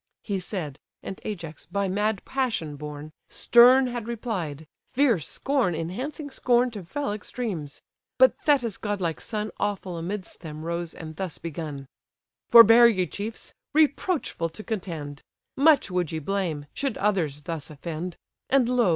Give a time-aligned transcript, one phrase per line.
[0.23, 6.71] He said: and Ajax, by mad passion borne, Stern had replied; fierce scorn enhancing scorn
[6.71, 7.83] To fell extremes.
[8.17, 11.85] But Thetis' godlike son Awful amidst them rose, and thus begun:
[12.49, 13.53] "Forbear, ye chiefs!
[13.75, 15.21] reproachful to contend;
[15.55, 18.17] Much would ye blame, should others thus offend:
[18.49, 18.89] And lo!